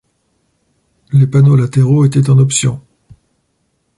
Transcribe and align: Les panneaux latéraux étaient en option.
Les 1.11 1.27
panneaux 1.27 1.55
latéraux 1.55 2.05
étaient 2.05 2.31
en 2.31 2.39
option. 2.39 2.81